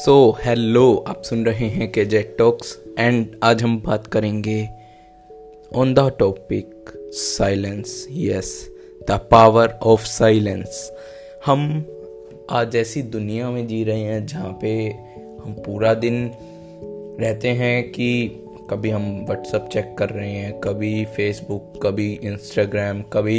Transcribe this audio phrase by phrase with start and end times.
[0.00, 4.62] सो so, hello आप सुन रहे हैं के जेट टॉक्स एंड आज हम बात करेंगे
[5.76, 8.52] on the topic silence yes
[9.08, 10.80] the power of silence
[11.46, 11.66] हम
[12.50, 14.72] आज ऐसी दुनिया में जी रहे हैं जहाँ पे
[15.44, 16.30] हम पूरा दिन
[17.20, 18.10] रहते हैं कि
[18.70, 23.38] कभी हम व्हाट्सअप चेक कर रहे हैं कभी फेसबुक कभी इंस्टाग्राम कभी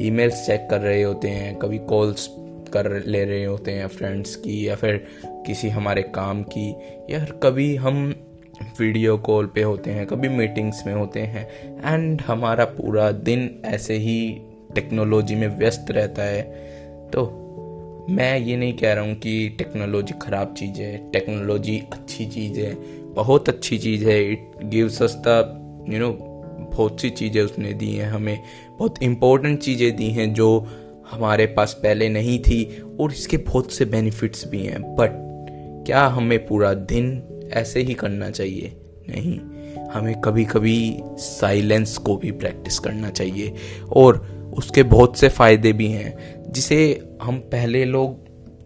[0.00, 2.28] ईमेल्स चेक कर रहे होते हैं कभी कॉल्स
[2.72, 5.04] कर ले रहे होते हैं फ्रेंड्स की या फिर
[5.46, 6.68] किसी हमारे काम की
[7.10, 8.14] या कभी हम
[8.80, 11.46] वीडियो कॉल पे होते हैं, कभी मीटिंग्स में होते हैं
[11.84, 14.20] एंड हमारा पूरा दिन ऐसे ही
[14.74, 16.42] टेक्नोलॉजी में व्यस्त रहता है।
[17.10, 17.26] तो
[18.10, 22.74] मैं ये नहीं कह रहा हूँ कि टेक्नोलॉजी ख़राब चीज़ है टेक्नोलॉजी अच्छी चीज़ है,
[23.14, 26.10] बहुत अच्छी चीज़ है। It gives the you know
[26.72, 28.42] बहुत सी चीज़ें उसने दी हैं, हमें
[28.78, 30.48] बहुत इम्पोर्टेंट चीज़ें दी हैं जो
[31.10, 35.10] हमारे पास पहले नहीं थी और इसके बहुत से बेनिफिट्स भी हैं बट
[35.86, 38.76] क्या हमें पूरा दिन ऐसे ही करना चाहिए?
[39.08, 39.40] नहीं,
[39.90, 43.54] हमें कभी कभी साइलेंस को भी प्रैक्टिस करना चाहिए
[43.92, 48.18] और उसके बहुत से फ़ायदे भी हैं। जिसे हम पहले लोग,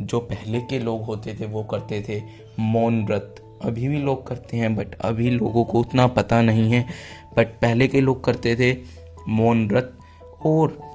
[0.00, 2.22] जो पहले के लोग होते थे, वो करते थे।
[2.60, 6.86] मौन व्रत, अभी भी लोग करते हैं बट अभी लोगों को उतना पता नहीं है।
[7.36, 8.76] बट पहले के लोग करते थे
[9.28, 9.98] मौन व्रत
[10.46, 10.91] और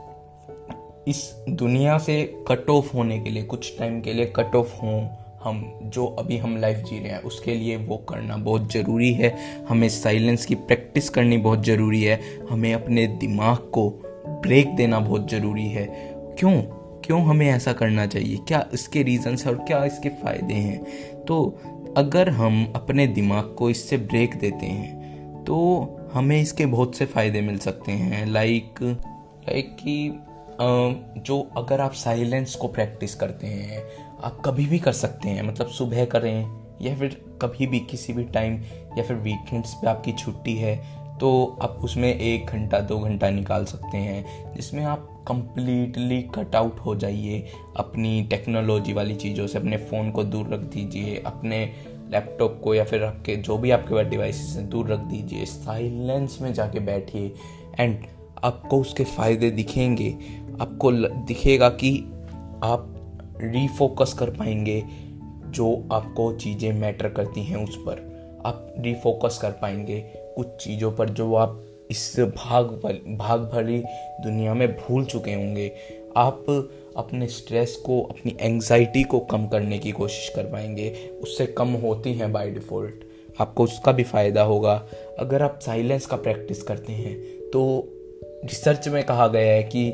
[1.08, 5.08] इस दुनिया से कट ऑफ़ होने के लिए, कुछ टाइम के लिए कट ऑफ़ हों
[5.44, 9.35] हम, जो अभी हम लाइफ जी रहे हैं, उसके लिए वो करना बहुत ज़रूरी है।
[9.69, 12.19] हमें साइलेंस की प्रैक्टिस करनी बहुत ज़रूरी है।
[12.50, 13.89] हमें अपने दिमाग को
[14.28, 15.85] ब्रेक देना बहुत ज़रूरी है।
[16.39, 16.61] क्यों?
[17.05, 18.38] क्यों हमें ऐसा करना चाहिए?
[18.38, 20.83] क्या इसके रीजंस और क्या इसके फ़ायदे हैं?
[21.25, 21.59] तो
[21.97, 25.58] अगर हम अपने दिमाग को इससे ब्रेक देते हैं तो
[26.13, 28.80] हमें इसके बहुत से फ़ायदे मिल सकते हैं। लाइक
[29.50, 30.19] लाइक कि
[30.59, 33.83] जो अगर आप साइलेंस को प्रैक्टिस करते हैं,
[34.23, 38.23] आप कभी भी कर सकते हैं मतलब सुबह करें, या फिर कभी भी, किसी भी
[38.25, 38.62] टाइम
[38.97, 40.75] या फिर वीकेंड्स पे आपकी छुट्टी है
[41.19, 46.79] तो आप उसमें एक घंटा, दो घंटा निकाल सकते हैं, जिसमें आप कंप्लीटली कट आउट
[46.79, 47.39] हो जाइए,
[47.78, 51.63] अपनी टेक्नोलॉजी वाली चीज़ों से, अपने फ़ोन को दूर रख दीजिए, अपने
[52.12, 56.38] लैपटॉप को, या फिर आपके, जो भी आपके पास डिवाइसेस हैं, दूर रख दीजिए साइलेंस
[56.41, 57.34] में जाके बैठिए
[57.79, 58.06] एंड
[58.44, 60.09] आपको उसके फ़ायदे दिखेंगे
[60.62, 61.97] आपको दिखेगा कि
[62.63, 62.94] आप
[63.41, 64.84] रीफोकस कर पाएँगे
[65.50, 68.06] जो आपको चीज़ें मैटर करती हैं उस पर।
[68.45, 70.00] आप रीफोकस कर पाएँगे
[70.35, 72.68] कुछ चीज़ों पर जो आप इस भाग
[73.18, 73.79] भाग भरी
[74.23, 75.72] दुनिया में भूल चुके होंगे।
[76.18, 76.45] आप
[76.97, 80.89] अपने स्ट्रेस को, अपनी एंजाइटी को कम करने की कोशिश कर पाएँगे।
[81.24, 83.03] उससे कम होती हैं बाय डिफ़ॉल्ट
[83.41, 84.74] आपको उसका भी फ़ायदा होगा।
[85.19, 87.16] अगर आप साइलेंस का प्रैक्टिस करते हैं
[87.50, 87.63] तो
[88.24, 89.89] रिसर्च में कहा गया है कि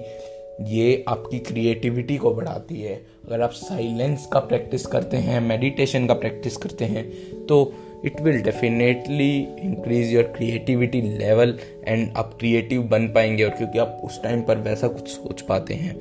[0.61, 2.95] ये आपकी क्रिएटिविटी को बढ़ाती है।
[3.27, 7.05] अगर आप साइलेंस का प्रैक्टिस करते हैं मेडिटेशन का प्रैक्टिस करते हैं
[7.45, 7.73] तो
[8.05, 14.01] it will definitely increase your creativity level and आप क्रिएटिव बन पाएँगे और क्योंकि आप
[14.03, 15.95] उस टाइम पर वैसा कुछ सोच पाते हैं।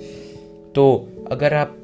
[0.74, 1.76] तो अगर आप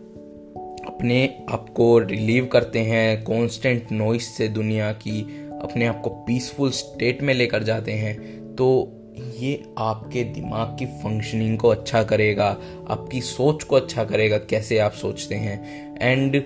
[0.86, 5.20] अपने आप को रिलीव करते हैं कॉन्स्टेंट नॉइस से दुनिया की,
[5.62, 8.16] अपने आप को पीसफुल स्टेट में लेकर जाते हैं
[8.54, 12.56] तो ये आपके दिमाग की फंक्शनिंग को अच्छा करेगा,
[12.88, 16.36] आपकी सोच को अच्छा करेगा, कैसे आप सोचते हैं। एंड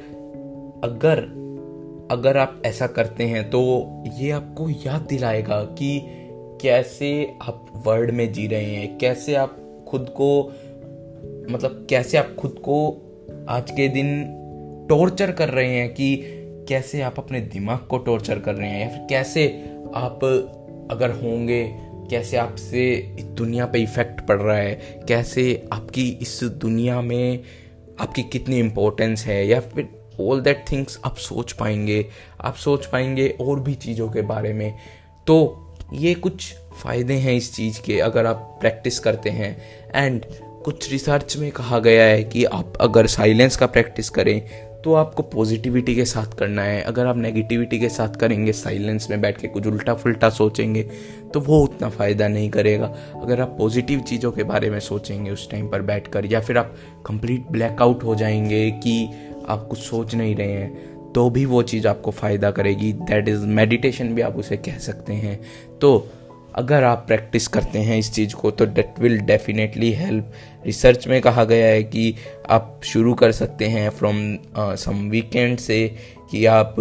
[0.84, 1.18] अगर
[2.10, 3.60] अगर आप ऐसा करते हैं तो
[4.18, 6.00] ये आपको याद दिलाएगा कि
[6.62, 9.56] कैसे आप वर्ल्ड में जी रहे हैं, कैसे आप
[9.88, 10.42] खुद को
[11.50, 12.88] मतलब कैसे आप खुद को
[13.48, 14.24] आज के दिन
[14.88, 16.16] टॉर्चर कर रहे हैं कि
[16.68, 19.46] कैसे आप अपने दिमाग को टॉर्चर कर रहे हैं, या फिर कैसे
[19.94, 20.24] आप
[20.90, 21.62] अगर होंगे
[22.10, 25.04] कैसे आपसे दुनिया पे इफ़ेक्ट पड़ रहा है?
[25.08, 27.40] कैसे आपकी इस दुनिया में
[28.00, 29.46] आपकी कितनी इम्पोर्टेंस है?
[29.46, 29.88] या फिर
[30.20, 32.06] ऑल दैट थिंग्स आप सोच पाएँगे।
[32.40, 34.78] आप सोच पाएँगे और भी चीज़ों के बारे में।
[35.26, 35.58] तो
[35.92, 39.62] ये कुछ फ़ायदे हैं इस चीज़ के, अगर आप प्रैक्टिस करते हैं।
[39.94, 40.24] एंड
[40.64, 45.22] कुछ रिसर्च में कहा गया है कि आप अगर साइलेंस का प्रैक्टिस करें तो आपको
[45.22, 49.48] पॉजिटिविटी के साथ करना है। अगर आप नेगेटिविटी के साथ करेंगे साइलेंस में बैठ के
[49.48, 50.82] कुछ उल्टा फुल्टा सोचेंगे
[51.34, 55.50] तो वो उतना फ़ायदा नहीं करेगा। अगर आप पॉजिटिव चीज़ों के बारे में सोचेंगे उस
[55.50, 56.74] टाइम पर बैठ कर या फिर आप
[57.06, 59.04] कंप्लीट ब्लैकआउट हो जाएँगे कि
[59.48, 63.46] आप कुछ सोच नहीं रहे हैं तो भी वो चीज़ आपको फ़ायदा करेगी। दैट इज़
[63.46, 65.40] मेडिटेशन भी आप उसे कह सकते हैं।
[65.80, 66.08] तो
[66.54, 70.32] अगर आप प्रैक्टिस करते हैं इस चीज़ को तो that will definitely help
[70.66, 72.14] research में कहा गया है कि
[72.50, 75.96] आप शुरू कर सकते हैं फ्रॉम सम वीकेंड से
[76.30, 76.76] कि आप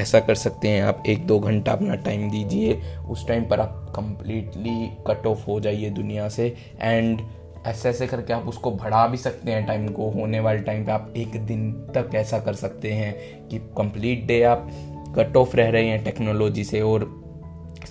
[0.00, 2.80] ऐसा कर सकते हैं, आप एक दो घंटा अपना टाइम दीजिए।
[3.10, 7.20] उस टाइम पर आप कंप्लीटली कट ऑफ़ हो जाइए दुनिया से। एंड
[7.66, 10.92] ऐसे ऐसे करके आप उसको बढ़ा भी सकते हैं टाइम को। होने वाले टाइम पे
[10.92, 13.14] आप एक दिन तक ऐसा कर सकते हैं
[13.48, 14.70] कि कंप्लीट डे आप
[15.18, 17.17] कट ऑफ़ रह रहे हैं टेक्नोलॉजी से। और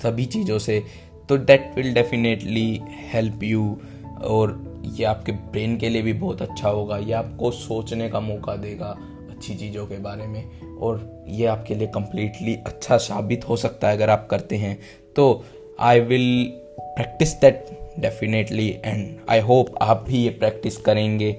[0.01, 0.83] सभी चीज़ों से
[1.29, 2.81] तो that will definitely
[3.13, 3.77] help you
[4.23, 8.55] और ये आपके ब्रेन के लिए भी बहुत अच्छा होगा, ये आपको सोचने का मौका
[8.55, 8.97] देगा
[9.29, 13.95] अच्छी चीज़ों के बारे में और ये आपके लिए कम्प्लीटली अच्छा साबित हो सकता है
[13.95, 14.79] अगर आप करते हैं।
[15.15, 15.45] तो
[15.79, 17.65] I will practice that
[17.99, 21.29] definitely and I hope आप भी ये प्रैक्टिस करेंगे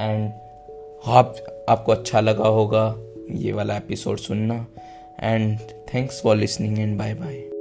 [0.00, 0.32] एंड
[1.06, 1.36] आप,
[1.68, 2.94] आपको अच्छा लगा होगा
[3.30, 4.66] ये वाला एपिसोड सुनना
[5.20, 5.58] and
[5.94, 7.51] thanks for listening and bye bye